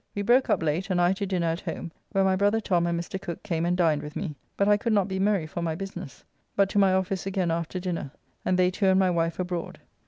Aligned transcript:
We 0.15 0.23
broke 0.23 0.49
up 0.49 0.63
late, 0.63 0.89
and 0.89 0.99
I 0.99 1.13
to 1.13 1.27
dinner 1.27 1.45
at 1.45 1.61
home, 1.61 1.91
where 2.11 2.23
my 2.23 2.35
brother 2.35 2.59
Tom 2.59 2.87
and 2.87 2.99
Mr. 2.99 3.21
Cooke 3.21 3.43
came 3.43 3.67
and 3.67 3.77
dined 3.77 4.01
with 4.01 4.15
me, 4.15 4.35
but 4.57 4.67
I 4.67 4.75
could 4.75 4.93
not 4.93 5.07
be 5.07 5.19
merry 5.19 5.45
for 5.45 5.61
my 5.61 5.75
business, 5.75 6.23
but 6.55 6.69
to 6.69 6.79
my 6.79 6.91
office 6.91 7.27
again 7.27 7.51
after 7.51 7.79
dinner, 7.79 8.09
and 8.43 8.57
they 8.57 8.71
two 8.71 8.87
and 8.87 8.97
my 8.99 9.11
wife 9.11 9.37
abroad. 9.37 9.79